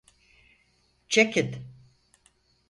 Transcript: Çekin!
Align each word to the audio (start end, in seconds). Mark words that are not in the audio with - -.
Çekin! 1.09 1.65